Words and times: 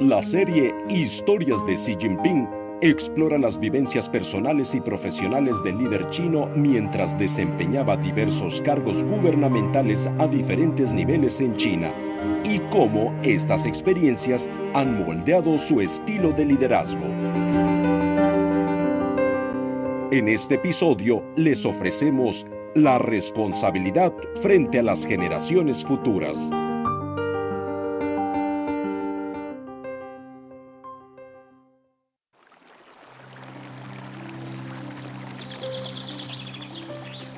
La 0.00 0.22
serie 0.22 0.74
Historias 0.88 1.62
de 1.66 1.74
Xi 1.74 1.94
Jinping 2.00 2.48
explora 2.80 3.36
las 3.36 3.60
vivencias 3.60 4.08
personales 4.08 4.74
y 4.74 4.80
profesionales 4.80 5.62
del 5.62 5.76
líder 5.76 6.08
chino 6.08 6.48
mientras 6.56 7.18
desempeñaba 7.18 7.98
diversos 7.98 8.62
cargos 8.62 9.04
gubernamentales 9.04 10.08
a 10.18 10.26
diferentes 10.26 10.94
niveles 10.94 11.42
en 11.42 11.54
China 11.54 11.92
y 12.44 12.60
cómo 12.70 13.14
estas 13.22 13.66
experiencias 13.66 14.48
han 14.72 15.04
moldeado 15.04 15.58
su 15.58 15.82
estilo 15.82 16.32
de 16.32 16.46
liderazgo. 16.46 17.04
En 20.12 20.28
este 20.28 20.54
episodio 20.54 21.22
les 21.36 21.66
ofrecemos 21.66 22.46
la 22.74 22.96
responsabilidad 22.98 24.14
frente 24.40 24.78
a 24.78 24.82
las 24.82 25.06
generaciones 25.06 25.84
futuras. 25.84 26.50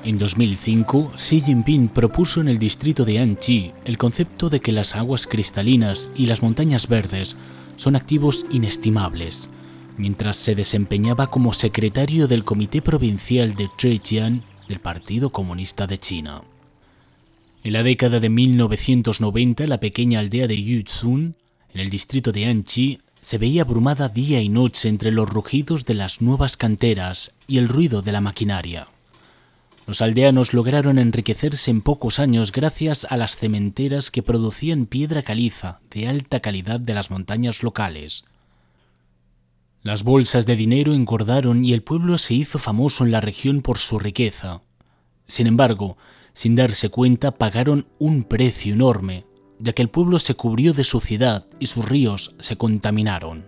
En 0.05 0.17
2005, 0.17 1.13
Xi 1.15 1.39
Jinping 1.39 1.87
propuso 1.87 2.41
en 2.41 2.49
el 2.49 2.59
distrito 2.59 3.05
de 3.05 3.19
Anchi 3.19 3.71
el 3.85 3.97
concepto 3.97 4.49
de 4.49 4.59
que 4.59 4.73
las 4.73 4.97
aguas 4.97 5.27
cristalinas 5.27 6.09
y 6.17 6.25
las 6.25 6.41
montañas 6.41 6.89
verdes 6.89 7.37
son 7.77 7.95
activos 7.95 8.45
inestimables, 8.51 9.49
mientras 9.97 10.35
se 10.35 10.55
desempeñaba 10.55 11.27
como 11.27 11.53
secretario 11.53 12.27
del 12.27 12.43
Comité 12.43 12.81
Provincial 12.81 13.55
de 13.55 13.69
Zhejiang 13.79 14.43
del 14.67 14.79
Partido 14.79 15.29
Comunista 15.29 15.87
de 15.87 15.97
China. 15.97 16.43
En 17.63 17.71
la 17.71 17.81
década 17.81 18.19
de 18.19 18.27
1990, 18.27 19.67
la 19.67 19.79
pequeña 19.79 20.19
aldea 20.19 20.47
de 20.47 20.61
Yuzhun, 20.61 21.37
en 21.73 21.79
el 21.79 21.89
distrito 21.89 22.33
de 22.33 22.47
Anchi, 22.47 22.99
se 23.21 23.37
veía 23.37 23.61
abrumada 23.61 24.09
día 24.09 24.41
y 24.41 24.49
noche 24.49 24.89
entre 24.89 25.11
los 25.11 25.29
rugidos 25.29 25.85
de 25.85 25.93
las 25.93 26.21
nuevas 26.21 26.57
canteras 26.57 27.31
y 27.47 27.57
el 27.57 27.69
ruido 27.69 28.01
de 28.01 28.11
la 28.11 28.19
maquinaria. 28.19 28.87
Los 29.85 30.01
aldeanos 30.01 30.53
lograron 30.53 30.97
enriquecerse 30.97 31.69
en 31.69 31.81
pocos 31.81 32.19
años 32.19 32.51
gracias 32.53 33.05
a 33.09 33.17
las 33.17 33.35
cementeras 33.35 34.11
que 34.11 34.23
producían 34.23 34.85
piedra 34.85 35.23
caliza 35.23 35.81
de 35.91 36.07
alta 36.07 36.39
calidad 36.39 36.79
de 36.79 36.93
las 36.93 37.11
montañas 37.11 37.63
locales. 37.63 38.23
Las 39.81 40.03
bolsas 40.03 40.45
de 40.45 40.55
dinero 40.55 40.93
engordaron 40.93 41.65
y 41.65 41.73
el 41.73 41.83
pueblo 41.83 42.17
se 42.17 42.33
hizo 42.33 42.59
famoso 42.59 43.03
en 43.03 43.11
la 43.11 43.19
región 43.19 43.61
por 43.61 43.77
su 43.77 43.99
riqueza. 43.99 44.61
Sin 45.25 45.47
embargo, 45.47 45.97
sin 46.33 46.55
darse 46.55 46.87
cuenta, 46.87 47.31
pagaron 47.31 47.85
un 47.99 48.23
precio 48.23 48.73
enorme, 48.73 49.25
ya 49.59 49.73
que 49.73 49.81
el 49.81 49.89
pueblo 49.89 50.19
se 50.19 50.35
cubrió 50.35 50.71
de 50.71 50.85
suciedad 50.85 51.45
y 51.59 51.67
sus 51.67 51.87
ríos 51.87 52.35
se 52.39 52.55
contaminaron. 52.55 53.45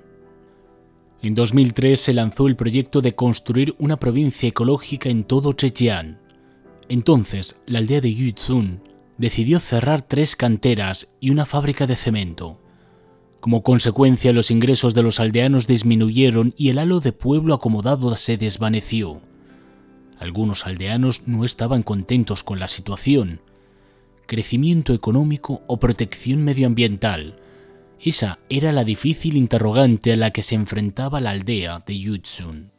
En 1.22 1.34
2003 1.34 2.00
se 2.00 2.14
lanzó 2.14 2.48
el 2.48 2.58
proyecto 2.58 3.02
de 3.02 3.14
construir 3.14 3.74
una 3.80 3.98
provincia 3.98 4.50
ecológica 4.50 5.08
en 5.10 5.24
todo 5.24 5.54
Zhejiang, 5.54 6.25
entonces, 6.90 7.62
la 7.66 7.80
aldea 7.80 8.02
de 8.02 8.14
Yuzhun 8.14 8.82
decidió 9.18 9.60
cerrar 9.60 10.02
tres 10.02 10.36
canteras 10.36 11.16
y 11.20 11.30
una 11.30 11.46
fábrica 11.46 11.88
de 11.88 11.96
cemento. 11.96 12.60
Como 13.40 13.64
consecuencia, 13.64 14.34
los 14.34 14.52
ingresos 14.52 14.94
de 14.94 15.04
los 15.04 15.20
aldeanos 15.20 15.68
disminuyeron 15.68 16.54
y 16.58 16.70
el 16.70 16.80
halo 16.80 17.00
de 17.00 17.12
pueblo 17.12 17.54
acomodado 17.54 18.16
se 18.18 18.38
desvaneció. 18.38 19.22
Algunos 20.20 20.66
aldeanos 20.66 21.24
no 21.28 21.46
estaban 21.46 21.84
contentos 21.84 22.44
con 22.44 22.60
la 22.60 22.68
situación. 22.68 23.42
¿Crecimiento 24.28 24.94
económico 24.94 25.62
o 25.68 25.78
protección 25.78 26.44
medioambiental? 26.44 27.40
Esa 28.02 28.40
era 28.50 28.72
la 28.72 28.84
difícil 28.84 29.38
interrogante 29.38 30.14
a 30.14 30.16
la 30.16 30.32
que 30.32 30.42
se 30.42 30.56
enfrentaba 30.56 31.22
la 31.22 31.32
aldea 31.32 31.80
de 31.86 32.00
Yuzhun. 32.00 32.75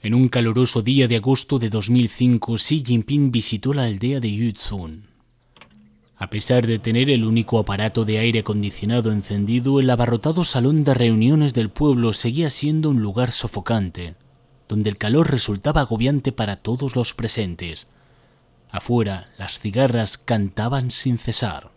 En 0.00 0.14
un 0.14 0.28
caluroso 0.28 0.80
día 0.80 1.08
de 1.08 1.16
agosto 1.16 1.58
de 1.58 1.70
2005, 1.70 2.54
Xi 2.54 2.84
Jinping 2.86 3.32
visitó 3.32 3.74
la 3.74 3.82
aldea 3.82 4.20
de 4.20 4.30
Yuzhun. 4.30 5.02
A 6.16 6.30
pesar 6.30 6.68
de 6.68 6.78
tener 6.78 7.10
el 7.10 7.24
único 7.24 7.58
aparato 7.58 8.04
de 8.04 8.20
aire 8.20 8.40
acondicionado 8.40 9.10
encendido, 9.10 9.80
el 9.80 9.90
abarrotado 9.90 10.44
salón 10.44 10.84
de 10.84 10.94
reuniones 10.94 11.52
del 11.52 11.70
pueblo 11.70 12.12
seguía 12.12 12.48
siendo 12.48 12.90
un 12.90 13.02
lugar 13.02 13.32
sofocante, 13.32 14.14
donde 14.68 14.88
el 14.88 14.98
calor 14.98 15.32
resultaba 15.32 15.80
agobiante 15.80 16.30
para 16.30 16.54
todos 16.54 16.94
los 16.94 17.12
presentes. 17.12 17.88
Afuera, 18.70 19.28
las 19.36 19.58
cigarras 19.58 20.16
cantaban 20.16 20.92
sin 20.92 21.18
cesar. 21.18 21.72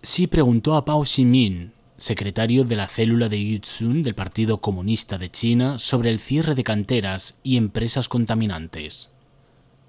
Xi 0.00 0.28
preguntó 0.28 0.76
a 0.76 0.84
Pao 0.84 1.04
Ximin, 1.04 1.71
secretario 2.02 2.64
de 2.64 2.74
la 2.74 2.88
célula 2.88 3.28
de 3.28 3.40
Yuzhun 3.40 4.02
del 4.02 4.16
Partido 4.16 4.58
Comunista 4.58 5.18
de 5.18 5.30
China, 5.30 5.78
sobre 5.78 6.10
el 6.10 6.18
cierre 6.18 6.56
de 6.56 6.64
canteras 6.64 7.38
y 7.44 7.56
empresas 7.56 8.08
contaminantes. 8.08 9.08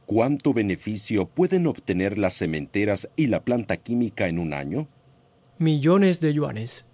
¿Cuánto 0.06 0.54
beneficio 0.54 1.26
pueden 1.26 1.66
obtener 1.66 2.20
las 2.20 2.36
cementeras 2.36 3.10
y 3.16 3.28
la 3.28 3.40
planta 3.40 3.78
química 3.78 4.28
en 4.28 4.38
un 4.38 4.54
año? 4.54 4.88
Millones 5.58 6.20
de 6.20 6.36
yuanes. 6.36 6.86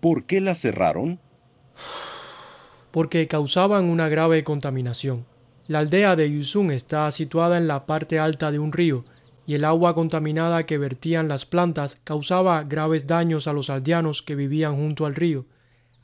¿Por 0.00 0.24
qué 0.24 0.40
las 0.40 0.60
cerraron? 0.60 1.18
Porque 2.90 3.28
causaban 3.28 3.84
una 3.84 4.08
grave 4.08 4.44
contaminación. 4.44 5.26
La 5.66 5.80
aldea 5.80 6.16
de 6.16 6.32
Yuzhun 6.32 6.70
está 6.70 7.10
situada 7.10 7.58
en 7.58 7.68
la 7.68 7.84
parte 7.84 8.18
alta 8.18 8.50
de 8.50 8.58
un 8.58 8.72
río 8.72 9.04
y 9.48 9.54
el 9.54 9.64
agua 9.64 9.94
contaminada 9.94 10.64
que 10.64 10.76
vertían 10.76 11.26
las 11.26 11.46
plantas 11.46 11.96
causaba 12.04 12.62
graves 12.64 13.06
daños 13.06 13.48
a 13.48 13.54
los 13.54 13.70
aldeanos 13.70 14.20
que 14.20 14.34
vivían 14.34 14.76
junto 14.76 15.06
al 15.06 15.14
río. 15.14 15.46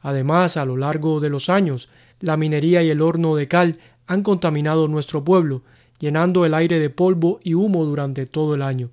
Además, 0.00 0.56
a 0.56 0.64
lo 0.64 0.78
largo 0.78 1.20
de 1.20 1.28
los 1.28 1.50
años, 1.50 1.90
la 2.22 2.38
minería 2.38 2.82
y 2.82 2.88
el 2.88 3.02
horno 3.02 3.36
de 3.36 3.46
cal 3.46 3.76
han 4.06 4.22
contaminado 4.22 4.88
nuestro 4.88 5.24
pueblo, 5.24 5.60
llenando 6.00 6.46
el 6.46 6.54
aire 6.54 6.78
de 6.78 6.88
polvo 6.88 7.38
y 7.44 7.52
humo 7.52 7.84
durante 7.84 8.24
todo 8.24 8.54
el 8.54 8.62
año. 8.62 8.88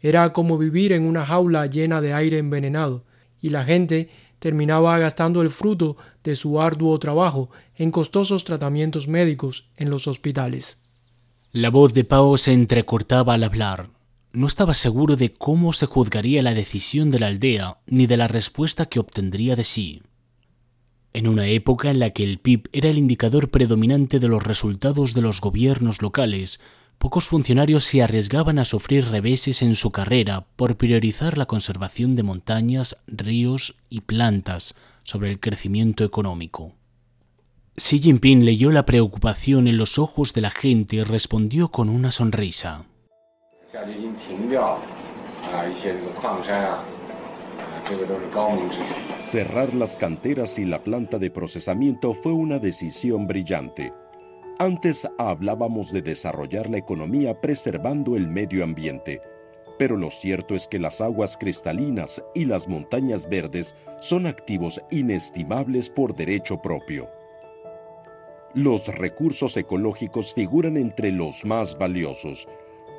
Era 0.00 0.32
como 0.32 0.56
vivir 0.56 0.92
en 0.92 1.02
una 1.02 1.26
jaula 1.26 1.66
llena 1.66 2.00
de 2.00 2.12
aire 2.14 2.38
envenenado, 2.38 3.02
y 3.42 3.48
la 3.48 3.64
gente 3.64 4.08
terminaba 4.38 4.96
gastando 5.00 5.42
el 5.42 5.50
fruto 5.50 5.96
de 6.22 6.36
su 6.36 6.60
arduo 6.60 6.96
trabajo 7.00 7.48
en 7.76 7.90
costosos 7.90 8.44
tratamientos 8.44 9.08
médicos 9.08 9.64
en 9.76 9.90
los 9.90 10.06
hospitales. 10.06 11.50
La 11.52 11.70
voz 11.70 11.92
de 11.92 12.04
Pao 12.04 12.38
se 12.38 12.52
entrecortaba 12.52 13.34
al 13.34 13.42
hablar 13.42 13.95
no 14.36 14.46
estaba 14.46 14.74
seguro 14.74 15.16
de 15.16 15.32
cómo 15.32 15.72
se 15.72 15.86
juzgaría 15.86 16.42
la 16.42 16.52
decisión 16.52 17.10
de 17.10 17.18
la 17.18 17.28
aldea 17.28 17.78
ni 17.86 18.06
de 18.06 18.18
la 18.18 18.28
respuesta 18.28 18.84
que 18.84 19.00
obtendría 19.00 19.56
de 19.56 19.64
sí. 19.64 20.02
En 21.14 21.26
una 21.26 21.46
época 21.46 21.90
en 21.90 21.98
la 22.00 22.10
que 22.10 22.22
el 22.22 22.38
PIB 22.38 22.68
era 22.72 22.90
el 22.90 22.98
indicador 22.98 23.50
predominante 23.50 24.18
de 24.18 24.28
los 24.28 24.42
resultados 24.42 25.14
de 25.14 25.22
los 25.22 25.40
gobiernos 25.40 26.02
locales, 26.02 26.60
pocos 26.98 27.24
funcionarios 27.24 27.84
se 27.84 28.02
arriesgaban 28.02 28.58
a 28.58 28.66
sufrir 28.66 29.06
reveses 29.06 29.62
en 29.62 29.74
su 29.74 29.90
carrera 29.90 30.46
por 30.56 30.76
priorizar 30.76 31.38
la 31.38 31.46
conservación 31.46 32.14
de 32.14 32.22
montañas, 32.22 32.98
ríos 33.06 33.76
y 33.88 34.02
plantas 34.02 34.74
sobre 35.02 35.30
el 35.30 35.40
crecimiento 35.40 36.04
económico. 36.04 36.74
Xi 37.74 38.00
Jinping 38.00 38.44
leyó 38.44 38.70
la 38.70 38.84
preocupación 38.84 39.66
en 39.66 39.78
los 39.78 39.98
ojos 39.98 40.34
de 40.34 40.42
la 40.42 40.50
gente 40.50 40.96
y 40.96 41.02
respondió 41.04 41.70
con 41.70 41.88
una 41.88 42.10
sonrisa. 42.10 42.84
Cerrar 49.24 49.74
las 49.74 49.96
canteras 49.96 50.58
y 50.58 50.64
la 50.64 50.80
planta 50.80 51.18
de 51.18 51.30
procesamiento 51.30 52.14
fue 52.14 52.32
una 52.32 52.60
decisión 52.60 53.26
brillante. 53.26 53.92
Antes 54.60 55.06
hablábamos 55.18 55.92
de 55.92 56.00
desarrollar 56.00 56.70
la 56.70 56.78
economía 56.78 57.40
preservando 57.40 58.14
el 58.14 58.28
medio 58.28 58.62
ambiente, 58.62 59.20
pero 59.78 59.96
lo 59.96 60.10
cierto 60.10 60.54
es 60.54 60.68
que 60.68 60.78
las 60.78 61.00
aguas 61.00 61.36
cristalinas 61.36 62.22
y 62.34 62.44
las 62.44 62.68
montañas 62.68 63.28
verdes 63.28 63.74
son 64.00 64.26
activos 64.26 64.80
inestimables 64.90 65.90
por 65.90 66.14
derecho 66.14 66.62
propio. 66.62 67.08
Los 68.54 68.86
recursos 68.88 69.56
ecológicos 69.56 70.32
figuran 70.32 70.76
entre 70.76 71.10
los 71.10 71.44
más 71.44 71.76
valiosos, 71.76 72.48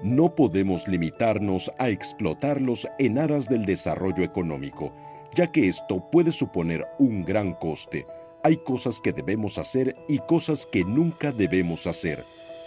no 0.03 0.35
podemos 0.35 0.87
limitarnos 0.87 1.71
a 1.77 1.89
explotarlos 1.89 2.87
en 2.99 3.17
aras 3.17 3.49
del 3.49 3.65
desarrollo 3.65 4.23
económico, 4.23 4.93
ya 5.35 5.47
que 5.47 5.67
esto 5.67 6.03
puede 6.11 6.31
suponer 6.31 6.85
un 6.99 7.23
gran 7.23 7.53
coste. 7.53 8.05
Hay 8.43 8.57
cosas 8.57 9.01
que 9.01 9.13
debemos 9.13 9.57
hacer 9.57 9.95
y 10.07 10.19
cosas 10.19 10.65
que 10.65 10.83
nunca 10.83 11.31
debemos 11.31 11.87
hacer. 11.87 12.23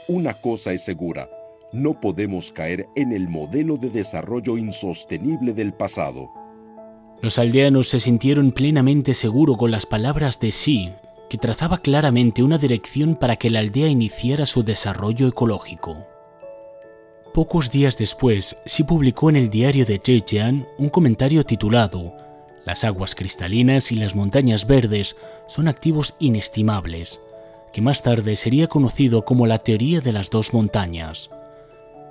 Una 0.09 0.35
cosa 0.35 0.73
es 0.73 0.83
segura, 0.83 1.29
no 1.73 2.01
podemos 2.01 2.53
caer 2.53 2.89
en 2.97 3.13
el 3.13 3.29
modelo 3.29 3.77
de 3.77 3.91
desarrollo 3.91 4.59
insostenible 4.59 5.53
del 5.53 5.73
pasado. 5.73 6.31
Los 7.23 7.39
aldeanos 7.39 7.89
se 7.89 8.01
sintieron 8.01 8.51
plenamente 8.51 9.15
seguros 9.15 9.57
con 9.57 9.71
las 9.71 9.87
palabras 9.87 10.41
de 10.41 10.53
sí, 10.53 10.91
que 11.29 11.39
trazaba 11.39 11.79
claramente 11.79 12.43
una 12.43 12.59
dirección 12.59 13.15
para 13.15 13.37
que 13.37 13.51
la 13.51 13.61
aldea 13.61 13.89
iniciara 13.89 14.47
su 14.47 14.65
desarrollo 14.65 15.29
ecológico. 15.29 16.10
Pocos 17.35 17.71
días 17.71 17.97
después, 17.97 18.57
sí 18.65 18.83
publicó 18.83 19.31
en 19.31 19.37
el 19.37 19.51
diario 19.51 19.85
de 19.85 20.01
Zhejiang 20.05 20.67
un 20.79 20.89
comentario 20.89 21.45
titulado 21.45 22.13
Las 22.65 22.83
aguas 22.83 23.15
cristalinas 23.15 23.93
y 23.93 23.97
las 23.97 24.17
montañas 24.17 24.67
verdes 24.67 25.15
son 25.47 25.69
activos 25.69 26.17
inestimables, 26.19 27.21
que 27.73 27.83
más 27.83 28.03
tarde 28.03 28.35
sería 28.35 28.67
conocido 28.67 29.25
como 29.25 29.47
la 29.47 29.59
teoría 29.59 30.01
de 30.01 30.13
las 30.13 30.29
dos 30.29 30.53
montañas. 30.53 31.31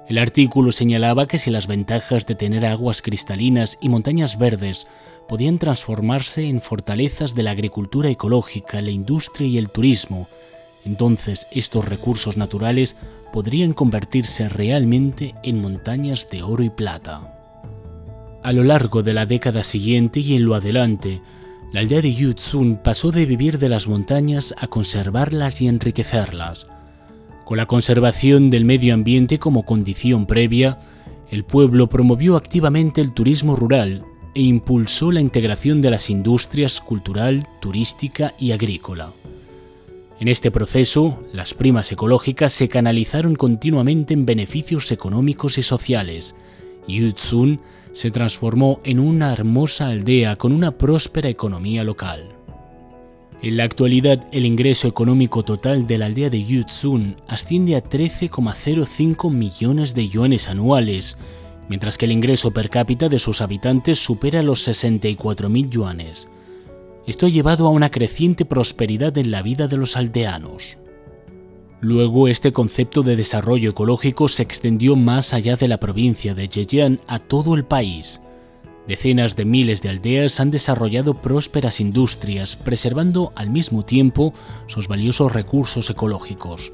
El 0.08 0.20
artículo 0.20 0.72
señalaba 0.72 1.28
que 1.28 1.38
si 1.38 1.52
las 1.52 1.68
ventajas 1.68 2.26
de 2.26 2.36
tener 2.36 2.66
aguas 2.66 3.02
cristalinas 3.02 3.78
y 3.82 3.90
montañas 3.90 4.40
verdes 4.40 4.88
podían 5.28 5.60
transformarse 5.60 6.48
en 6.48 6.62
fortalezas 6.62 7.36
de 7.36 7.44
la 7.44 7.52
agricultura 7.52 8.10
ecológica, 8.10 8.82
la 8.82 8.92
industria 8.92 9.50
y 9.50 9.58
el 9.58 9.70
turismo, 9.70 10.30
entonces 10.86 11.48
estos 11.52 11.86
recursos 11.86 12.38
naturales 12.38 12.96
podrían 13.32 13.74
convertirse 13.74 14.50
realmente 14.50 15.36
en 15.44 15.62
montañas 15.62 16.28
de 16.30 16.44
oro 16.44 16.64
y 16.64 16.70
plata. 16.70 17.36
A 18.44 18.52
lo 18.54 18.64
largo 18.64 19.04
de 19.04 19.14
la 19.14 19.26
década 19.26 19.64
siguiente 19.64 20.22
y 20.22 20.36
en 20.36 20.46
lo 20.46 20.56
adelante, 20.56 21.22
la 21.72 21.82
aldea 21.82 22.02
de 22.02 22.14
Yutsun 22.14 22.78
pasó 22.84 23.12
de 23.12 23.26
vivir 23.26 23.60
de 23.60 23.70
las 23.70 23.88
montañas 23.88 24.56
a 24.58 24.68
conservarlas 24.68 25.62
y 25.62 25.68
enriquecerlas. 25.68 26.66
Con 27.46 27.58
la 27.58 27.66
conservación 27.66 28.50
del 28.50 28.66
medio 28.66 28.94
ambiente 28.94 29.40
como 29.40 29.64
condición 29.64 30.26
previa, 30.26 30.80
el 31.30 31.44
pueblo 31.44 31.88
promovió 31.88 32.38
activamente 32.38 33.02
el 33.02 33.14
turismo 33.14 33.56
rural 33.56 34.04
e 34.36 34.42
impulsó 34.42 35.12
la 35.12 35.22
integración 35.22 35.82
de 35.82 35.92
las 35.92 36.10
industrias 36.10 36.80
cultural, 36.82 37.48
turística 37.60 38.34
y 38.40 38.52
agrícola. 38.52 39.12
En 40.20 40.28
este 40.28 40.52
proceso, 40.52 41.24
las 41.32 41.54
primas 41.54 41.92
ecológicas 41.92 42.52
se 42.52 42.68
canalizaron 42.68 43.36
continuamente 43.36 44.14
en 44.14 44.26
beneficios 44.26 44.92
económicos 44.92 45.58
y 45.58 45.64
sociales, 45.64 46.36
Yutsun 46.90 47.62
se 47.92 48.12
transformó 48.12 48.82
en 48.84 49.00
una 49.00 49.32
hermosa 49.32 49.88
aldea 49.88 50.36
con 50.36 50.52
una 50.52 50.72
próspera 50.72 51.30
economía 51.30 51.84
local. 51.84 52.36
En 53.42 53.56
la 53.56 53.64
actualidad, 53.64 54.28
el 54.34 54.46
ingreso 54.46 54.88
económico 54.88 55.44
total 55.44 55.88
de 55.88 55.98
la 55.98 56.08
aldea 56.08 56.30
de 56.30 56.44
Yutsun 56.44 57.16
asciende 57.28 57.76
a 57.76 57.84
13,05 57.84 59.32
millones 59.32 59.96
de 59.96 60.10
yuanes 60.10 60.50
anuales, 60.50 61.18
mientras 61.70 61.98
que 61.98 62.06
el 62.06 62.12
ingreso 62.12 62.52
per 62.52 62.70
cápita 62.70 63.08
de 63.08 63.20
sus 63.20 63.42
habitantes 63.42 64.00
supera 64.00 64.44
los 64.44 64.68
64.000 64.68 65.70
yuanes. 65.70 66.28
Esto 67.10 67.26
ha 67.26 67.30
llevado 67.30 67.66
a 67.66 67.72
una 67.72 67.90
creciente 67.90 68.46
prosperidad 68.46 69.18
en 69.18 69.32
la 69.32 69.42
vida 69.42 69.68
de 69.68 69.78
los 69.78 69.98
aldeanos. 69.98 70.78
Luego, 71.82 72.28
este 72.28 72.54
concepto 72.54 73.02
de 73.02 73.16
desarrollo 73.16 73.72
ecológico 73.72 74.28
se 74.28 74.44
extendió 74.44 74.96
más 74.96 75.34
allá 75.34 75.56
de 75.56 75.68
la 75.68 75.80
provincia 75.80 76.36
de 76.36 76.48
Zhejiang 76.48 77.00
a 77.08 77.18
todo 77.18 77.56
el 77.56 77.66
país. 77.66 78.22
Decenas 78.88 79.36
de 79.36 79.46
miles 79.46 79.82
de 79.82 79.90
aldeas 79.90 80.40
han 80.40 80.52
desarrollado 80.52 81.16
prósperas 81.20 81.80
industrias, 81.80 82.56
preservando 82.56 83.34
al 83.36 83.50
mismo 83.50 83.84
tiempo 83.84 84.32
sus 84.68 84.88
valiosos 84.88 85.34
recursos 85.34 85.90
ecológicos. 85.90 86.74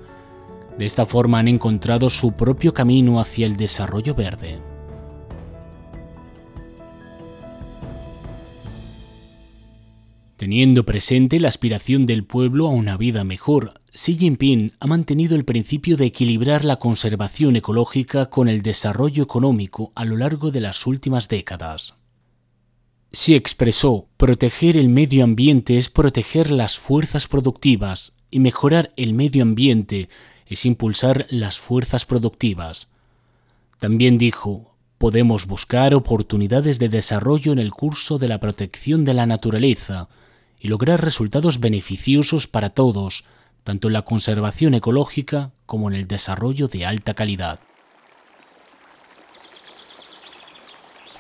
De 0.78 0.86
esta 0.86 1.06
forma 1.06 1.40
han 1.40 1.48
encontrado 1.48 2.10
su 2.10 2.34
propio 2.34 2.74
camino 2.74 3.22
hacia 3.22 3.46
el 3.46 3.56
desarrollo 3.56 4.16
verde. 4.16 4.60
Teniendo 10.38 10.86
presente 10.86 11.40
la 11.40 11.48
aspiración 11.48 12.06
del 12.06 12.26
pueblo 12.26 12.68
a 12.68 12.72
una 12.72 12.98
vida 12.98 13.24
mejor, 13.24 13.80
Xi 13.94 14.18
Jinping 14.18 14.74
ha 14.82 14.88
mantenido 14.88 15.38
el 15.38 15.46
principio 15.46 15.96
de 15.96 16.08
equilibrar 16.08 16.66
la 16.66 16.76
conservación 16.76 17.56
ecológica 17.56 18.30
con 18.30 18.50
el 18.50 18.62
desarrollo 18.62 19.24
económico 19.24 19.94
a 19.96 20.04
lo 20.04 20.18
largo 20.18 20.52
de 20.52 20.60
las 20.60 20.86
últimas 20.88 21.30
décadas. 21.30 21.96
Xi 23.14 23.34
expresó, 23.34 24.10
proteger 24.18 24.76
el 24.76 24.90
medio 24.90 25.24
ambiente 25.24 25.78
es 25.78 25.90
proteger 25.90 26.52
las 26.52 26.78
fuerzas 26.78 27.30
productivas 27.30 28.12
y 28.30 28.40
mejorar 28.42 28.90
el 28.98 29.14
medio 29.14 29.42
ambiente 29.42 30.10
es 30.48 30.66
impulsar 30.66 31.28
las 31.30 31.58
fuerzas 31.58 32.04
productivas. 32.04 32.90
También 33.80 34.18
dijo, 34.18 34.76
podemos 34.98 35.48
buscar 35.48 35.94
oportunidades 35.94 36.78
de 36.78 36.90
desarrollo 36.90 37.54
en 37.54 37.60
el 37.60 37.72
curso 37.72 38.18
de 38.18 38.28
la 38.28 38.42
protección 38.42 39.06
de 39.06 39.14
la 39.14 39.26
naturaleza, 39.26 40.10
y 40.66 40.68
lograr 40.68 41.04
resultados 41.04 41.60
beneficiosos 41.60 42.48
para 42.48 42.72
todos, 42.72 43.24
tanto 43.64 43.88
en 43.88 43.94
la 43.94 44.02
conservación 44.02 44.74
ecológica 44.74 45.52
como 45.68 45.92
en 45.92 45.96
el 45.96 46.08
desarrollo 46.08 46.68
de 46.68 46.88
alta 46.88 47.14
calidad. 47.14 47.60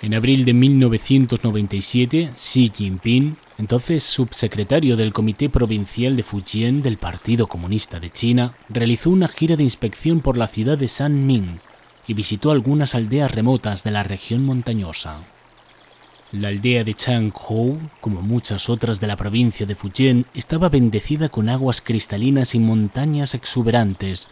En 0.01 0.15
abril 0.15 0.45
de 0.45 0.56
1997, 0.56 2.31
Xi 2.33 2.71
Jinping, 2.75 3.38
entonces 3.59 4.01
subsecretario 4.01 4.97
del 4.97 5.13
Comité 5.13 5.47
Provincial 5.47 6.15
de 6.15 6.24
Fujian 6.24 6.81
del 6.81 6.97
Partido 6.97 7.45
Comunista 7.45 8.00
de 8.00 8.09
China, 8.09 8.56
realizó 8.68 9.12
una 9.12 9.27
gira 9.27 9.56
de 9.56 9.63
inspección 9.63 10.21
por 10.21 10.38
la 10.38 10.47
ciudad 10.47 10.80
de 10.80 10.88
Sanmin 10.88 11.59
y 12.07 12.15
visitó 12.15 12.50
algunas 12.50 12.95
aldeas 12.95 13.31
remotas 13.31 13.83
de 13.83 13.92
la 13.92 14.01
región 14.01 14.44
montañosa. 14.44 15.35
La 16.38 16.50
aldea 16.50 16.84
de 16.84 16.94
Changhou, 16.94 17.80
como 18.02 18.22
muchas 18.22 18.70
otras 18.70 19.00
de 19.00 19.08
la 19.08 19.16
provincia 19.16 19.66
de 19.66 19.74
Fujian, 19.74 20.26
estaba 20.34 20.68
bendecida 20.68 21.30
con 21.30 21.48
aguas 21.48 21.80
cristalinas 21.80 22.56
y 22.56 22.60
montañas 22.60 23.36
exuberantes, 23.36 24.28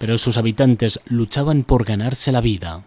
pero 0.00 0.18
sus 0.18 0.36
habitantes 0.36 0.98
luchaban 1.06 1.62
por 1.62 1.84
ganarse 1.84 2.32
la 2.32 2.40
vida. 2.40 2.82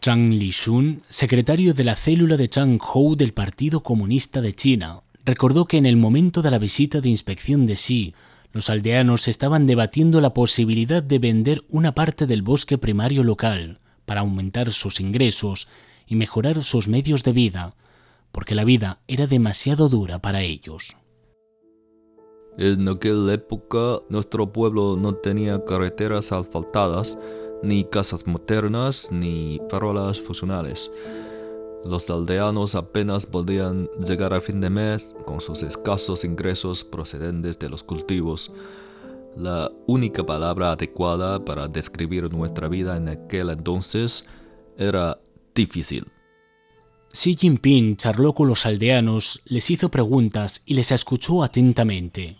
Zhang 0.00 0.30
Lishun, 0.34 1.02
secretario 1.08 1.74
de 1.74 1.82
la 1.82 1.96
célula 1.96 2.36
de 2.36 2.48
Changhou 2.48 3.16
del 3.16 3.32
Partido 3.32 3.80
Comunista 3.80 4.40
de 4.40 4.54
China, 4.54 5.00
recordó 5.24 5.64
que 5.64 5.76
en 5.76 5.86
el 5.86 5.96
momento 5.96 6.42
de 6.42 6.52
la 6.52 6.58
visita 6.58 7.00
de 7.00 7.08
inspección 7.08 7.66
de 7.66 7.74
Xi, 7.74 8.14
los 8.52 8.70
aldeanos 8.70 9.26
estaban 9.26 9.66
debatiendo 9.66 10.20
la 10.20 10.34
posibilidad 10.34 11.02
de 11.02 11.18
vender 11.18 11.62
una 11.68 11.96
parte 11.96 12.28
del 12.28 12.42
bosque 12.42 12.78
primario 12.78 13.24
local 13.24 13.80
para 14.06 14.20
aumentar 14.20 14.70
sus 14.72 15.00
ingresos 15.00 15.66
y 16.10 16.16
mejorar 16.16 16.62
sus 16.64 16.88
medios 16.88 17.22
de 17.22 17.32
vida, 17.32 17.76
porque 18.32 18.56
la 18.56 18.64
vida 18.64 19.00
era 19.06 19.28
demasiado 19.28 19.88
dura 19.88 20.18
para 20.18 20.42
ellos. 20.42 20.96
En 22.58 22.86
aquella 22.88 23.32
época 23.32 24.00
nuestro 24.08 24.52
pueblo 24.52 24.96
no 24.96 25.14
tenía 25.14 25.64
carreteras 25.64 26.32
asfaltadas, 26.32 27.16
ni 27.62 27.84
casas 27.84 28.26
modernas, 28.26 29.10
ni 29.12 29.60
farolas 29.70 30.20
funcionales. 30.20 30.90
Los 31.84 32.10
aldeanos 32.10 32.74
apenas 32.74 33.24
podían 33.24 33.88
llegar 34.04 34.34
a 34.34 34.40
fin 34.40 34.60
de 34.60 34.68
mes 34.68 35.14
con 35.26 35.40
sus 35.40 35.62
escasos 35.62 36.24
ingresos 36.24 36.82
procedentes 36.82 37.56
de 37.60 37.68
los 37.68 37.84
cultivos. 37.84 38.52
La 39.36 39.70
única 39.86 40.26
palabra 40.26 40.72
adecuada 40.72 41.44
para 41.44 41.68
describir 41.68 42.32
nuestra 42.32 42.66
vida 42.66 42.96
en 42.96 43.08
aquel 43.08 43.50
entonces 43.50 44.26
era 44.76 45.20
difícil. 45.54 46.06
Xi 47.12 47.34
Jinping 47.34 47.96
charló 47.96 48.34
con 48.34 48.46
los 48.46 48.66
aldeanos, 48.66 49.40
les 49.44 49.70
hizo 49.70 49.90
preguntas 49.90 50.62
y 50.64 50.74
les 50.74 50.92
escuchó 50.92 51.42
atentamente, 51.42 52.36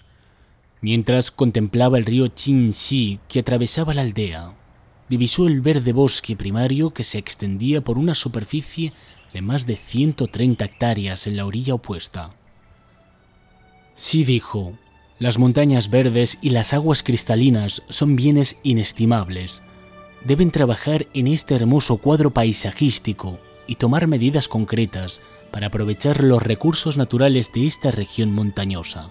mientras 0.81 1.31
contemplaba 1.31 1.99
el 1.99 2.07
río 2.07 2.31
Qinxi 2.31 3.19
que 3.29 3.41
atravesaba 3.41 3.95
la 3.95 4.03
aldea. 4.03 4.55
Divisó 5.09 5.49
el 5.49 5.61
verde 5.61 5.93
bosque 5.93 6.37
primario 6.37 6.91
que 6.91 7.03
se 7.03 7.19
extendía 7.19 7.81
por 7.81 7.99
una 7.99 8.15
superficie 8.15 8.93
de 9.33 9.43
más 9.43 9.67
de 9.67 9.75
130 9.75 10.65
hectáreas 10.65 11.27
en 11.27 11.37
la 11.37 11.47
orilla 11.47 11.75
opuesta. 11.75 12.31
Xi 13.97 14.25
dijo, 14.25 14.79
las 15.19 15.37
montañas 15.37 15.91
verdes 15.91 16.39
y 16.41 16.51
las 16.51 16.73
aguas 16.73 17.03
cristalinas 17.03 17.83
son 17.89 18.17
bienes 18.17 18.57
inestimables, 18.63 19.63
deben 20.25 20.51
trabajar 20.51 21.07
en 21.15 21.27
este 21.27 21.55
hermoso 21.55 21.97
cuadro 21.99 22.31
paisajístico 22.31 23.39
y 23.67 23.77
tomar 23.77 24.07
medidas 24.07 24.49
concretas 24.49 25.21
para 25.51 25.69
aprovechar 25.69 26.25
los 26.25 26.43
recursos 26.43 26.97
naturales 26.97 27.53
de 27.53 27.67
esta 27.67 27.91
región 27.91 28.33
montañosa. 28.33 29.09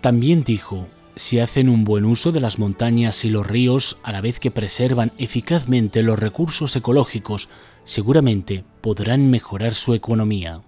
También 0.00 0.44
dijo, 0.44 0.88
si 1.14 1.40
hacen 1.40 1.68
un 1.68 1.84
buen 1.84 2.04
uso 2.04 2.32
de 2.32 2.40
las 2.40 2.58
montañas 2.58 3.24
y 3.24 3.30
los 3.30 3.46
ríos 3.46 3.98
a 4.02 4.12
la 4.12 4.20
vez 4.20 4.40
que 4.40 4.50
preservan 4.50 5.12
eficazmente 5.18 6.02
los 6.02 6.18
recursos 6.18 6.74
ecológicos, 6.74 7.48
seguramente 7.84 8.64
podrán 8.80 9.30
mejorar 9.30 9.74
su 9.74 9.94
economía. 9.94 10.62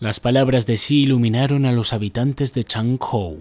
Las 0.00 0.20
palabras 0.20 0.66
de 0.66 0.76
sí 0.76 1.02
iluminaron 1.02 1.66
a 1.66 1.72
los 1.72 1.92
habitantes 1.92 2.52
de 2.54 2.64
Changhou. 2.64 3.38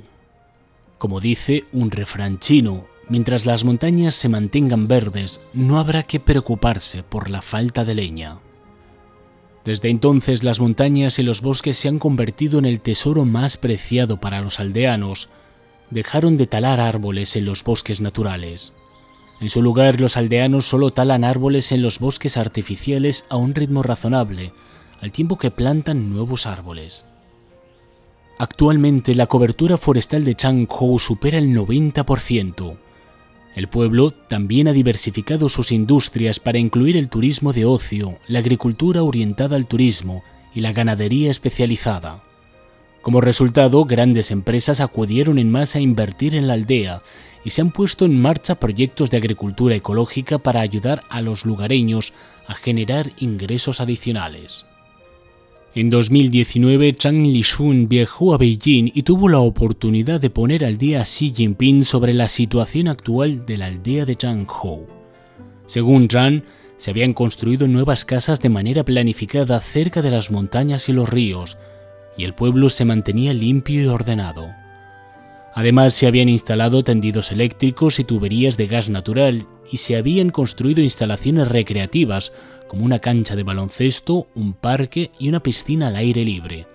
Como 0.98 1.20
dice 1.20 1.66
un 1.72 1.92
refrán 1.92 2.40
chino, 2.40 2.88
Mientras 3.10 3.46
las 3.46 3.64
montañas 3.64 4.16
se 4.16 4.28
mantengan 4.28 4.88
verdes, 4.88 5.40
no 5.54 5.80
habrá 5.80 6.04
que 6.04 6.20
preocuparse 6.20 7.04
por 7.04 7.30
la 7.30 7.42
falta 7.42 7.86
de 7.86 7.96
leña. 7.96 8.40
Desde 9.64 9.90
entonces 9.90 10.44
las 10.44 10.60
montañas 10.60 11.20
y 11.20 11.24
los 11.24 11.42
bosques 11.42 11.78
se 11.78 11.88
han 11.88 12.00
convertido 12.00 12.60
en 12.60 12.66
el 12.66 12.80
tesoro 12.80 13.26
más 13.26 13.58
preciado 13.58 14.18
para 14.18 14.42
los 14.42 14.60
aldeanos. 14.60 15.30
Dejaron 15.90 16.38
de 16.38 16.48
talar 16.48 16.80
árboles 16.80 17.36
en 17.36 17.46
los 17.46 17.64
bosques 17.64 18.02
naturales. 18.02 18.74
En 19.40 19.50
su 19.50 19.62
lugar, 19.62 20.02
los 20.02 20.18
aldeanos 20.18 20.66
solo 20.66 20.92
talan 20.92 21.24
árboles 21.24 21.72
en 21.72 21.82
los 21.82 22.00
bosques 22.00 22.38
artificiales 22.38 23.26
a 23.30 23.38
un 23.38 23.56
ritmo 23.56 23.84
razonable, 23.84 24.52
al 25.00 25.12
tiempo 25.12 25.38
que 25.38 25.52
plantan 25.52 26.10
nuevos 26.10 26.46
árboles. 26.46 27.06
Actualmente 28.40 29.16
la 29.16 29.28
cobertura 29.28 29.78
forestal 29.78 30.24
de 30.24 30.36
Changzhou 30.36 31.00
supera 31.00 31.38
el 31.38 31.56
90%. 31.56 32.78
El 33.58 33.70
pueblo 33.70 34.12
también 34.12 34.68
ha 34.68 34.72
diversificado 34.72 35.50
sus 35.50 35.72
industrias 35.72 36.40
para 36.40 36.60
incluir 36.60 36.96
el 36.96 37.10
turismo 37.10 37.54
de 37.54 37.66
ocio, 37.66 38.20
la 38.28 38.38
agricultura 38.38 39.02
orientada 39.02 39.56
al 39.56 39.66
turismo 39.66 40.24
y 40.54 40.60
la 40.60 40.74
ganadería 40.74 41.32
especializada. 41.32 42.22
Como 43.02 43.20
resultado, 43.20 43.84
grandes 43.86 44.30
empresas 44.30 44.80
acudieron 44.80 45.40
en 45.40 45.50
masa 45.50 45.80
a 45.80 45.82
invertir 45.82 46.36
en 46.36 46.46
la 46.46 46.54
aldea 46.54 47.02
y 47.44 47.50
se 47.50 47.62
han 47.62 47.72
puesto 47.72 48.06
en 48.06 48.22
marcha 48.22 48.60
proyectos 48.60 49.10
de 49.10 49.18
agricultura 49.18 49.74
ecológica 49.74 50.38
para 50.38 50.62
ayudar 50.62 51.02
a 51.10 51.22
los 51.22 51.44
lugareños 51.44 52.14
a 52.46 52.54
generar 52.54 53.10
ingresos 53.18 53.82
adicionales. 53.82 54.68
En 55.78 55.92
2019, 55.92 56.96
Chang 56.96 57.28
Lishun 57.28 57.88
viajó 57.88 58.34
a 58.34 58.40
Beijing 58.40 58.90
y 58.96 59.04
tuvo 59.04 59.30
la 59.30 59.38
oportunidad 59.38 60.20
de 60.20 60.32
poner 60.32 60.66
al 60.66 60.80
día 60.80 61.02
a 61.02 61.04
Xi 61.04 61.32
Jinping 61.36 61.86
sobre 61.86 62.16
la 62.16 62.30
situación 62.30 62.88
actual 62.88 63.46
de 63.46 63.58
la 63.58 63.68
aldea 63.68 64.04
de 64.06 64.16
Changzhou. 64.16 64.88
Según 65.68 66.08
Zhang, 66.10 66.42
se 66.78 66.90
habían 66.90 67.14
construido 67.14 67.68
nuevas 67.68 68.06
casas 68.06 68.42
de 68.42 68.50
manera 68.50 68.84
planificada 68.84 69.60
cerca 69.60 70.02
de 70.02 70.10
las 70.10 70.32
montañas 70.32 70.90
y 70.90 70.94
los 70.94 71.10
ríos, 71.10 71.60
y 72.18 72.24
el 72.24 72.34
pueblo 72.34 72.70
se 72.70 72.84
mantenía 72.84 73.32
limpio 73.32 73.84
y 73.84 73.86
ordenado. 73.86 74.48
Además, 75.54 75.94
se 75.94 76.08
habían 76.08 76.30
instalado 76.30 76.84
tendidos 76.84 77.32
eléctricos 77.32 78.00
y 78.00 78.04
tuberías 78.04 78.58
de 78.58 78.66
gas 78.66 78.90
natural 78.90 79.46
y 79.72 79.78
se 79.78 79.96
habían 79.96 80.32
construido 80.32 80.82
instalaciones 80.82 81.48
recreativas 81.48 82.32
como 82.68 82.86
una 82.86 83.00
cancha 83.00 83.36
de 83.36 83.44
baloncesto, 83.44 84.28
un 84.36 84.54
parque 84.54 85.12
y 85.20 85.30
una 85.30 85.42
piscina 85.42 85.88
al 85.88 85.96
aire 85.96 86.24
libre. 86.24 86.68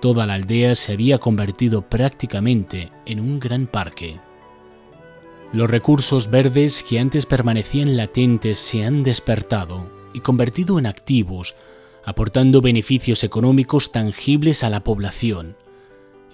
Toda 0.00 0.26
la 0.26 0.34
aldea 0.34 0.74
se 0.74 0.92
había 0.92 1.18
convertido 1.18 1.82
prácticamente 1.88 2.90
en 3.06 3.20
un 3.20 3.40
gran 3.40 3.66
parque. 3.66 4.20
Los 5.52 5.70
recursos 5.70 6.30
verdes 6.30 6.82
que 6.82 6.98
antes 6.98 7.26
permanecían 7.26 7.96
latentes 7.96 8.58
se 8.58 8.84
han 8.84 9.02
despertado 9.02 9.90
y 10.12 10.20
convertido 10.20 10.78
en 10.78 10.86
activos, 10.86 11.54
aportando 12.04 12.60
beneficios 12.60 13.24
económicos 13.24 13.92
tangibles 13.92 14.62
a 14.62 14.70
la 14.70 14.84
población 14.84 15.56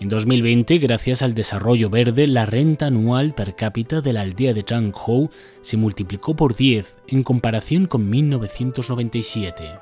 en 0.00 0.08
2020, 0.08 0.78
gracias 0.78 1.20
al 1.20 1.34
desarrollo 1.34 1.90
verde, 1.90 2.26
la 2.26 2.46
renta 2.46 2.86
anual 2.86 3.34
per 3.34 3.54
cápita 3.54 4.00
de 4.00 4.14
la 4.14 4.22
aldea 4.22 4.54
de 4.54 4.64
Changzhou 4.64 5.28
se 5.60 5.76
multiplicó 5.76 6.34
por 6.34 6.56
10 6.56 6.96
en 7.08 7.22
comparación 7.22 7.86
con 7.86 8.08
1997. 8.08 9.78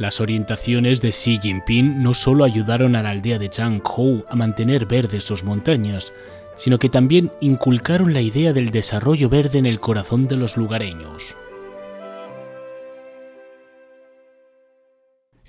Las 0.00 0.20
orientaciones 0.20 1.00
de 1.00 1.10
Xi 1.10 1.38
Jinping 1.40 2.02
no 2.02 2.12
solo 2.12 2.42
ayudaron 2.42 2.96
a 2.96 3.02
la 3.04 3.10
aldea 3.10 3.38
de 3.38 3.48
Changzhou 3.48 4.24
a 4.28 4.34
mantener 4.34 4.86
verdes 4.86 5.22
sus 5.22 5.44
montañas, 5.44 6.12
sino 6.56 6.80
que 6.80 6.88
también 6.88 7.30
inculcaron 7.40 8.12
la 8.12 8.20
idea 8.20 8.52
del 8.52 8.70
desarrollo 8.70 9.28
verde 9.28 9.58
en 9.58 9.66
el 9.66 9.78
corazón 9.78 10.26
de 10.26 10.36
los 10.36 10.56
lugareños. 10.56 11.36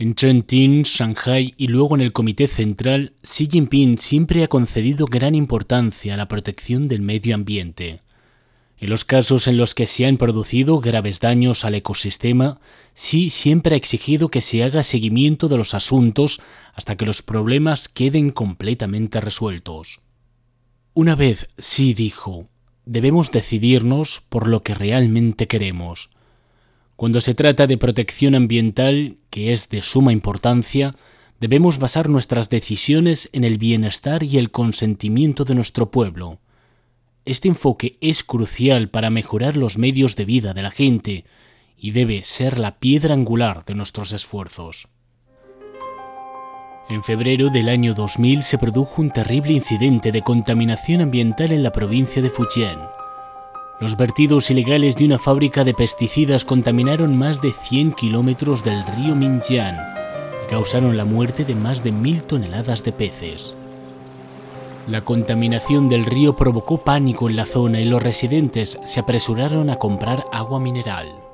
En 0.01 0.15
Trentin, 0.15 0.84
Shanghai 0.84 1.53
y 1.58 1.68
luego 1.68 1.94
en 1.94 2.00
el 2.00 2.13
Comité 2.13 2.48
Central, 2.48 3.12
Xi 3.22 3.50
Jinping 3.51 3.98
siempre 3.98 4.46
ha 4.46 4.48
concedido 4.48 5.06
gran 5.08 5.36
importancia 5.36 6.13
a 6.13 6.18
la 6.18 6.29
protección 6.29 6.88
del 6.88 7.01
medio 7.01 7.36
ambiente. 7.36 8.00
En 8.77 8.89
los 8.89 9.03
casos 9.03 9.46
en 9.48 9.58
los 9.58 9.75
que 9.75 9.86
se 9.86 10.06
han 10.06 10.15
producido 10.15 10.79
graves 10.79 11.20
daños 11.20 11.65
al 11.65 11.75
ecosistema, 11.75 12.62
Xi 12.94 13.29
siempre 13.29 13.75
ha 13.75 13.77
exigido 13.77 14.29
que 14.29 14.39
se 14.39 14.63
haga 14.63 14.84
seguimiento 14.84 15.50
de 15.50 15.58
los 15.58 15.74
asuntos 15.74 16.39
hasta 16.74 16.96
que 16.96 17.06
los 17.06 17.22
problemas 17.22 17.89
queden 17.89 18.32
completamente 18.32 19.20
resueltos. 19.20 20.00
Una 20.94 21.15
vez 21.15 21.50
Xi 21.58 21.94
dijo, 21.94 22.48
debemos 22.86 23.32
decidirnos 23.32 24.24
por 24.29 24.48
lo 24.48 24.63
que 24.63 24.75
realmente 24.75 25.48
queremos, 25.48 26.10
cuando 26.96 27.20
se 27.20 27.34
trata 27.34 27.68
de 27.68 27.77
protección 27.77 28.36
ambiental, 28.36 29.19
que 29.29 29.53
es 29.53 29.69
de 29.69 29.81
suma 29.81 30.12
importancia, 30.12 30.95
debemos 31.39 31.79
basar 31.79 32.09
nuestras 32.09 32.50
decisiones 32.50 33.29
en 33.33 33.43
el 33.43 33.57
bienestar 33.57 34.24
y 34.24 34.38
el 34.38 34.51
consentimiento 34.51 35.45
de 35.45 35.55
nuestro 35.55 35.91
pueblo. 35.91 36.39
Este 37.25 37.48
enfoque 37.48 37.98
es 38.01 38.24
crucial 38.24 38.89
para 38.89 39.09
mejorar 39.09 39.55
los 39.55 39.77
medios 39.77 40.15
de 40.15 40.25
vida 40.25 40.53
de 40.53 40.63
la 40.63 40.71
gente 40.71 41.25
y 41.77 41.91
debe 41.91 42.24
ser 42.24 42.59
la 42.59 42.79
piedra 42.79 43.13
angular 43.13 43.65
de 43.65 43.75
nuestros 43.75 44.12
esfuerzos. 44.12 44.88
En 46.89 47.03
febrero 47.03 47.50
del 47.50 47.69
año 47.69 47.93
2000 47.93 48.41
se 48.41 48.57
produjo 48.57 49.01
un 49.01 49.12
terrible 49.12 49.53
incidente 49.53 50.12
de 50.12 50.24
contaminación 50.24 51.01
ambiental 51.01 51.51
en 51.51 51.62
la 51.62 51.71
provincia 51.71 52.21
de 52.21 52.31
Fujian. 52.31 52.99
Los 53.79 53.95
vertidos 53.95 54.51
ilegales 54.51 54.98
de 54.98 55.05
una 55.05 55.17
fábrica 55.17 55.63
de 55.63 55.74
pesticidas 55.74 56.43
contaminaron 56.43 57.17
más 57.17 57.39
de 57.41 57.53
100 57.53 57.93
kilómetros 57.93 58.62
del 58.62 58.86
río 58.86 59.15
Minjiang 59.15 59.77
y 60.43 60.50
causaron 60.50 60.98
la 60.98 61.05
muerte 61.05 61.45
de 61.45 61.55
más 61.55 61.81
de 61.81 61.93
mil 61.93 62.24
toneladas 62.24 62.83
de 62.83 62.91
peces. 62.91 63.55
La 64.86 65.01
contaminación 65.01 65.88
del 65.88 66.03
río 66.03 66.36
provocó 66.36 66.79
pánico 66.79 67.29
en 67.29 67.38
la 67.38 67.45
zona 67.45 67.79
y 67.79 67.86
los 67.86 68.03
residentes 68.03 68.77
se 68.86 69.00
apresuraron 69.00 69.69
a 69.69 69.77
comprar 69.77 70.25
agua 70.33 70.59
mineral. 70.59 71.28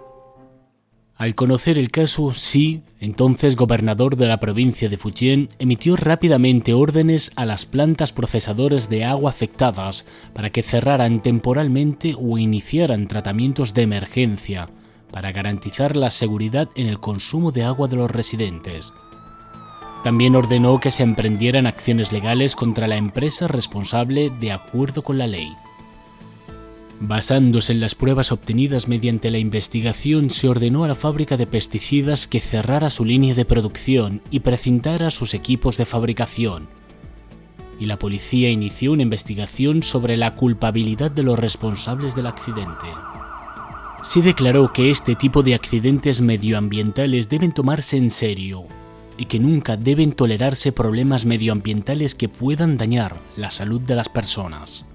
Al 1.18 1.34
conocer 1.34 1.78
el 1.78 1.92
caso, 1.92 2.30
Xi, 2.32 2.84
entonces 3.00 3.56
gobernador 3.56 4.18
de 4.18 4.28
la 4.28 4.42
provincia 4.42 4.90
de 4.90 4.98
Fujian, 4.98 5.48
emitió 5.60 5.96
rápidamente 5.96 6.74
órdenes 6.74 7.32
a 7.38 7.46
las 7.46 7.66
plantas 7.66 8.12
procesadoras 8.12 8.90
de 8.90 9.06
agua 9.06 9.30
afectadas 9.30 10.06
para 10.34 10.50
que 10.50 10.62
cerraran 10.62 11.22
temporalmente 11.22 12.16
o 12.20 12.38
iniciaran 12.38 13.08
tratamientos 13.08 13.74
de 13.74 13.84
emergencia 13.84 14.70
para 15.10 15.32
garantizar 15.32 15.96
la 15.96 16.12
seguridad 16.12 16.68
en 16.76 16.88
el 16.88 17.00
consumo 17.00 17.54
de 17.54 17.64
agua 17.64 17.88
de 17.88 17.96
los 17.96 18.12
residentes. 18.12 18.92
También 20.04 20.36
ordenó 20.36 20.82
que 20.82 20.92
se 20.92 21.04
emprendieran 21.04 21.66
acciones 21.66 22.12
legales 22.12 22.58
contra 22.58 22.88
la 22.88 22.98
empresa 22.98 23.48
responsable 23.48 24.32
de 24.42 24.52
acuerdo 24.52 25.02
con 25.02 25.18
la 25.18 25.28
ley. 25.28 25.48
Basándose 27.00 27.74
en 27.74 27.82
las 27.82 27.94
pruebas 27.94 28.32
obtenidas 28.32 28.88
mediante 28.88 29.30
la 29.30 29.38
investigación, 29.38 30.30
se 30.30 30.48
ordenó 30.48 30.86
a 30.86 30.88
la 30.88 30.96
fábrica 30.96 31.36
de 31.36 31.46
pesticidas 31.46 32.28
que 32.28 32.40
cerrara 32.40 32.90
su 32.90 33.04
línea 33.04 33.36
de 33.36 33.44
producción 33.44 34.22
y 34.32 34.40
precintara 34.40 35.12
sus 35.12 35.34
equipos 35.34 35.78
de 35.78 35.86
fabricación. 35.86 36.70
Y 37.80 37.86
la 37.86 38.00
policía 38.00 38.50
inició 38.50 38.94
una 38.94 39.02
investigación 39.02 39.84
sobre 39.84 40.16
la 40.16 40.36
culpabilidad 40.36 41.12
de 41.12 41.24
los 41.24 41.38
responsables 41.38 42.16
del 42.16 42.28
accidente. 42.28 42.88
Se 44.02 44.22
declaró 44.22 44.72
que 44.72 44.90
este 44.90 45.16
tipo 45.16 45.44
de 45.44 45.56
accidentes 45.56 46.22
medioambientales 46.22 47.28
deben 47.28 47.54
tomarse 47.54 47.98
en 47.98 48.10
serio 48.10 48.64
y 49.18 49.26
que 49.26 49.40
nunca 49.40 49.76
deben 49.76 50.14
tolerarse 50.14 50.72
problemas 50.72 51.26
medioambientales 51.26 52.16
que 52.16 52.30
puedan 52.30 52.78
dañar 52.78 53.18
la 53.36 53.50
salud 53.50 53.82
de 53.82 53.96
las 53.96 54.08
personas. 54.08 54.86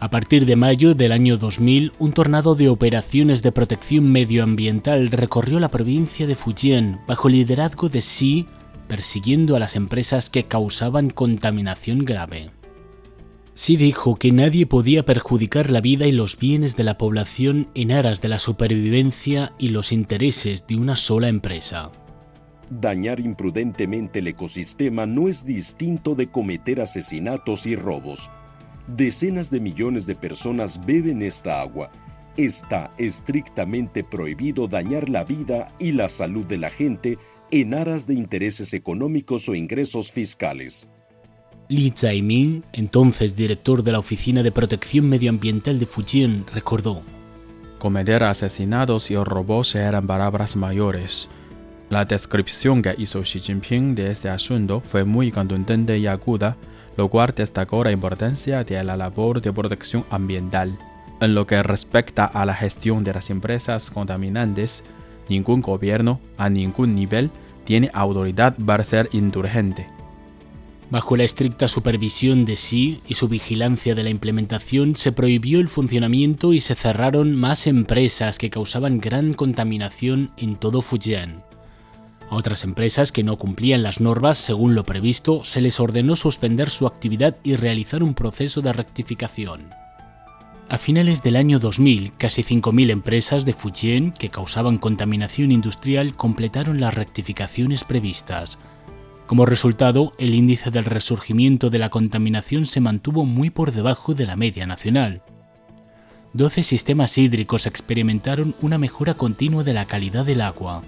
A 0.00 0.10
partir 0.10 0.46
de 0.46 0.54
mayo 0.54 0.94
del 0.94 1.10
año 1.10 1.38
2000, 1.38 1.92
un 1.98 2.12
tornado 2.12 2.54
de 2.54 2.68
operaciones 2.68 3.42
de 3.42 3.50
protección 3.50 4.12
medioambiental 4.12 5.10
recorrió 5.10 5.58
la 5.58 5.70
provincia 5.70 6.28
de 6.28 6.36
Fujian 6.36 7.00
bajo 7.08 7.28
liderazgo 7.28 7.88
de 7.88 7.98
Xi, 7.98 8.46
persiguiendo 8.86 9.56
a 9.56 9.58
las 9.58 9.74
empresas 9.74 10.30
que 10.30 10.44
causaban 10.44 11.10
contaminación 11.10 12.04
grave. 12.04 12.50
Xi 13.56 13.76
dijo 13.76 14.14
que 14.14 14.30
nadie 14.30 14.66
podía 14.66 15.04
perjudicar 15.04 15.68
la 15.72 15.80
vida 15.80 16.06
y 16.06 16.12
los 16.12 16.38
bienes 16.38 16.76
de 16.76 16.84
la 16.84 16.96
población 16.96 17.68
en 17.74 17.90
aras 17.90 18.20
de 18.20 18.28
la 18.28 18.38
supervivencia 18.38 19.52
y 19.58 19.70
los 19.70 19.90
intereses 19.90 20.64
de 20.68 20.76
una 20.76 20.94
sola 20.94 21.26
empresa. 21.26 21.90
Dañar 22.70 23.18
imprudentemente 23.18 24.20
el 24.20 24.28
ecosistema 24.28 25.06
no 25.06 25.26
es 25.26 25.44
distinto 25.44 26.14
de 26.14 26.28
cometer 26.28 26.80
asesinatos 26.80 27.66
y 27.66 27.74
robos 27.74 28.30
Decenas 28.96 29.50
de 29.50 29.60
millones 29.60 30.06
de 30.06 30.14
personas 30.14 30.80
beben 30.86 31.20
esta 31.20 31.60
agua. 31.60 31.90
Está 32.38 32.90
estrictamente 32.96 34.02
prohibido 34.02 34.66
dañar 34.66 35.10
la 35.10 35.24
vida 35.24 35.68
y 35.78 35.92
la 35.92 36.08
salud 36.08 36.46
de 36.46 36.56
la 36.56 36.70
gente 36.70 37.18
en 37.50 37.74
aras 37.74 38.06
de 38.06 38.14
intereses 38.14 38.72
económicos 38.72 39.46
o 39.50 39.54
ingresos 39.54 40.10
fiscales. 40.10 40.88
Li 41.68 41.92
Zaiming, 41.94 42.64
entonces 42.72 43.36
director 43.36 43.82
de 43.82 43.92
la 43.92 43.98
Oficina 43.98 44.42
de 44.42 44.52
Protección 44.52 45.06
Medioambiental 45.06 45.78
de 45.78 45.84
Fujian, 45.84 46.46
recordó: 46.54 47.02
Cometer 47.78 48.22
asesinatos 48.22 49.10
y 49.10 49.16
robos 49.16 49.74
eran 49.74 50.06
palabras 50.06 50.56
mayores. 50.56 51.28
La 51.90 52.04
descripción 52.04 52.82
que 52.82 52.94
hizo 52.98 53.22
Xi 53.22 53.38
Jinping 53.38 53.94
de 53.94 54.10
este 54.10 54.28
asunto 54.28 54.82
fue 54.84 55.04
muy 55.04 55.30
contundente 55.30 55.96
y 55.96 56.06
aguda, 56.06 56.58
lo 56.98 57.08
cual 57.08 57.32
destacó 57.34 57.82
la 57.82 57.92
importancia 57.92 58.62
de 58.62 58.84
la 58.84 58.94
labor 58.94 59.40
de 59.40 59.54
protección 59.54 60.04
ambiental. 60.10 60.76
En 61.22 61.34
lo 61.34 61.46
que 61.46 61.62
respecta 61.62 62.26
a 62.26 62.44
la 62.44 62.54
gestión 62.54 63.04
de 63.04 63.14
las 63.14 63.30
empresas 63.30 63.90
contaminantes, 63.90 64.84
ningún 65.30 65.62
gobierno 65.62 66.20
a 66.36 66.50
ningún 66.50 66.94
nivel 66.94 67.30
tiene 67.64 67.90
autoridad 67.94 68.54
para 68.58 68.84
ser 68.84 69.08
indulgente. 69.12 69.88
Bajo 70.90 71.16
la 71.16 71.24
estricta 71.24 71.68
supervisión 71.68 72.44
de 72.44 72.54
Xi 72.54 73.00
y 73.08 73.14
su 73.14 73.28
vigilancia 73.28 73.94
de 73.94 74.04
la 74.04 74.10
implementación, 74.10 74.94
se 74.94 75.12
prohibió 75.12 75.58
el 75.58 75.68
funcionamiento 75.68 76.52
y 76.52 76.60
se 76.60 76.74
cerraron 76.74 77.34
más 77.34 77.66
empresas 77.66 78.36
que 78.36 78.50
causaban 78.50 79.00
gran 79.00 79.32
contaminación 79.32 80.32
en 80.36 80.56
todo 80.56 80.82
Fujian. 80.82 81.47
A 82.30 82.34
otras 82.34 82.64
empresas 82.64 83.10
que 83.10 83.24
no 83.24 83.36
cumplían 83.38 83.82
las 83.82 84.00
normas 84.00 84.36
según 84.36 84.74
lo 84.74 84.84
previsto, 84.84 85.44
se 85.44 85.60
les 85.60 85.80
ordenó 85.80 86.14
suspender 86.14 86.68
su 86.68 86.86
actividad 86.86 87.36
y 87.42 87.56
realizar 87.56 88.02
un 88.02 88.14
proceso 88.14 88.60
de 88.60 88.72
rectificación. 88.72 89.68
A 90.68 90.76
finales 90.76 91.22
del 91.22 91.36
año 91.36 91.58
2000, 91.58 92.12
casi 92.18 92.42
5.000 92.42 92.90
empresas 92.90 93.46
de 93.46 93.54
Fujian 93.54 94.12
que 94.12 94.28
causaban 94.28 94.76
contaminación 94.76 95.50
industrial 95.50 96.14
completaron 96.14 96.78
las 96.78 96.94
rectificaciones 96.94 97.84
previstas. 97.84 98.58
Como 99.26 99.46
resultado, 99.46 100.12
el 100.18 100.34
índice 100.34 100.70
del 100.70 100.84
resurgimiento 100.84 101.70
de 101.70 101.78
la 101.78 101.88
contaminación 101.88 102.66
se 102.66 102.82
mantuvo 102.82 103.24
muy 103.24 103.48
por 103.48 103.72
debajo 103.72 104.14
de 104.14 104.26
la 104.26 104.36
media 104.36 104.66
nacional. 104.66 105.22
12 106.34 106.62
sistemas 106.62 107.16
hídricos 107.16 107.66
experimentaron 107.66 108.54
una 108.60 108.76
mejora 108.76 109.14
continua 109.14 109.64
de 109.64 109.72
la 109.72 109.86
calidad 109.86 110.26
del 110.26 110.42
agua. 110.42 110.82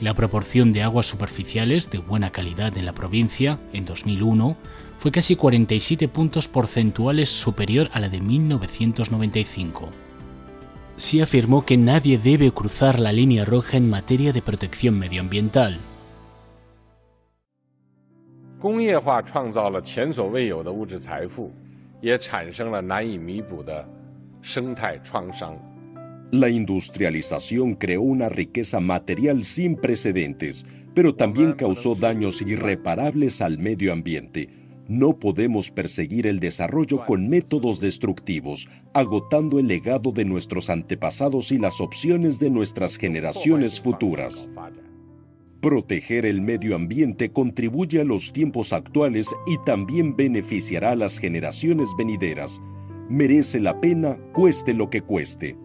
La 0.00 0.14
proporción 0.14 0.72
de 0.72 0.82
aguas 0.82 1.06
superficiales 1.06 1.90
de 1.90 1.98
buena 1.98 2.30
calidad 2.30 2.76
en 2.76 2.84
la 2.84 2.92
provincia, 2.92 3.60
en 3.72 3.84
2001, 3.84 4.56
fue 4.98 5.12
casi 5.12 5.36
47 5.36 6.08
puntos 6.08 6.48
porcentuales 6.48 7.28
superior 7.28 7.88
a 7.92 8.00
la 8.00 8.08
de 8.08 8.20
1995. 8.20 9.90
Sí 10.96 11.20
afirmó 11.20 11.64
que 11.64 11.76
nadie 11.76 12.18
debe 12.18 12.50
cruzar 12.50 12.98
la 12.98 13.12
línea 13.12 13.44
roja 13.44 13.76
en 13.76 13.88
materia 13.88 14.32
de 14.32 14.42
protección 14.42 14.98
medioambiental. 14.98 15.78
La 26.30 26.48
industrialización 26.48 27.74
creó 27.74 28.02
una 28.02 28.28
riqueza 28.28 28.80
material 28.80 29.44
sin 29.44 29.76
precedentes, 29.76 30.66
pero 30.94 31.14
también 31.14 31.52
causó 31.52 31.94
daños 31.94 32.40
irreparables 32.42 33.40
al 33.40 33.58
medio 33.58 33.92
ambiente. 33.92 34.48
No 34.88 35.18
podemos 35.18 35.70
perseguir 35.70 36.26
el 36.26 36.40
desarrollo 36.40 37.04
con 37.06 37.28
métodos 37.28 37.80
destructivos, 37.80 38.68
agotando 38.92 39.58
el 39.58 39.66
legado 39.66 40.12
de 40.12 40.24
nuestros 40.24 40.68
antepasados 40.68 41.52
y 41.52 41.58
las 41.58 41.80
opciones 41.80 42.38
de 42.38 42.50
nuestras 42.50 42.96
generaciones 42.96 43.80
futuras. 43.80 44.50
Proteger 45.62 46.26
el 46.26 46.42
medio 46.42 46.76
ambiente 46.76 47.30
contribuye 47.30 48.02
a 48.02 48.04
los 48.04 48.34
tiempos 48.34 48.74
actuales 48.74 49.34
y 49.46 49.56
también 49.64 50.14
beneficiará 50.14 50.90
a 50.90 50.96
las 50.96 51.18
generaciones 51.18 51.88
venideras. 51.96 52.60
Merece 53.08 53.60
la 53.60 53.80
pena, 53.80 54.18
cueste 54.34 54.74
lo 54.74 54.90
que 54.90 55.00
cueste. 55.00 55.56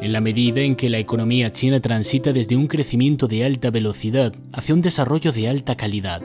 En 0.00 0.12
la 0.12 0.20
medida 0.20 0.60
en 0.60 0.76
que 0.76 0.90
la 0.90 0.98
economía 0.98 1.52
china 1.52 1.80
transita 1.80 2.32
desde 2.32 2.56
un 2.56 2.68
crecimiento 2.68 3.26
de 3.26 3.44
alta 3.44 3.70
velocidad 3.70 4.32
hacia 4.52 4.74
un 4.74 4.80
desarrollo 4.80 5.32
de 5.32 5.48
alta 5.48 5.76
calidad, 5.76 6.22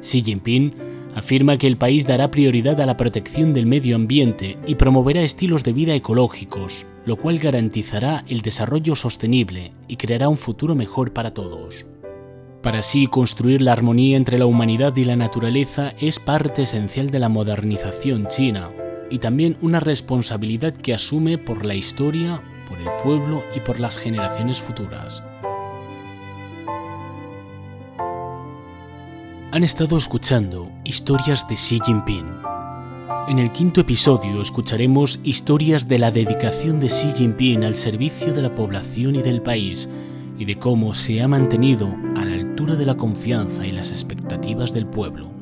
Xi 0.00 0.22
Jinping 0.22 0.74
afirma 1.16 1.58
que 1.58 1.66
el 1.66 1.76
país 1.76 2.06
dará 2.06 2.30
prioridad 2.30 2.80
a 2.80 2.86
la 2.86 2.96
protección 2.96 3.52
del 3.52 3.66
medio 3.66 3.96
ambiente 3.96 4.56
y 4.66 4.76
promoverá 4.76 5.22
estilos 5.22 5.64
de 5.64 5.72
vida 5.72 5.94
ecológicos, 5.94 6.86
lo 7.04 7.16
cual 7.16 7.38
garantizará 7.38 8.24
el 8.28 8.42
desarrollo 8.42 8.94
sostenible 8.94 9.72
y 9.88 9.96
creará 9.96 10.28
un 10.28 10.36
futuro 10.36 10.76
mejor 10.76 11.12
para 11.12 11.34
todos. 11.34 11.84
Para 12.62 12.80
así 12.80 13.06
construir 13.06 13.62
la 13.62 13.72
armonía 13.72 14.16
entre 14.16 14.38
la 14.38 14.46
humanidad 14.46 14.94
y 14.96 15.04
la 15.04 15.16
naturaleza 15.16 15.94
es 16.00 16.20
parte 16.20 16.62
esencial 16.62 17.10
de 17.10 17.18
la 17.18 17.28
modernización 17.28 18.28
china 18.28 18.68
y 19.10 19.18
también 19.18 19.56
una 19.62 19.80
responsabilidad 19.80 20.74
que 20.74 20.94
asume 20.94 21.38
por 21.38 21.64
la 21.64 21.74
historia, 21.74 22.42
por 22.68 22.78
el 22.78 22.88
pueblo 23.02 23.42
y 23.54 23.60
por 23.60 23.80
las 23.80 23.98
generaciones 23.98 24.60
futuras. 24.60 25.22
Han 29.52 29.64
estado 29.64 29.96
escuchando 29.96 30.70
historias 30.84 31.48
de 31.48 31.54
Xi 31.54 31.80
Jinping. 31.84 32.26
En 33.28 33.38
el 33.38 33.50
quinto 33.52 33.80
episodio 33.80 34.42
escucharemos 34.42 35.18
historias 35.24 35.88
de 35.88 35.98
la 35.98 36.10
dedicación 36.10 36.78
de 36.78 36.88
Xi 36.88 37.12
Jinping 37.12 37.64
al 37.64 37.74
servicio 37.74 38.34
de 38.34 38.42
la 38.42 38.54
población 38.54 39.16
y 39.16 39.22
del 39.22 39.40
país 39.40 39.88
y 40.38 40.44
de 40.44 40.58
cómo 40.58 40.94
se 40.94 41.22
ha 41.22 41.28
mantenido 41.28 41.88
a 42.16 42.24
la 42.24 42.34
altura 42.34 42.76
de 42.76 42.86
la 42.86 42.96
confianza 42.96 43.66
y 43.66 43.72
las 43.72 43.92
expectativas 43.92 44.72
del 44.74 44.86
pueblo. 44.86 45.35